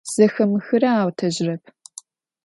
Zexamıxıre 0.15 0.89
a'otejırep. 0.99 1.63